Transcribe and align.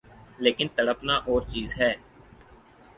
لیکن 0.43 0.67
تڑپنا 0.75 1.15
اورچیز 1.27 1.69
ہے۔ 1.79 1.91